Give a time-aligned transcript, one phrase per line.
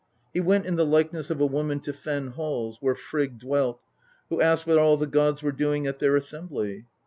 [0.33, 3.79] He went in the likeness of a woman to Fen Halls, where Frigg dwelt,
[4.29, 6.85] who asked what all the gods were doing at their assembly.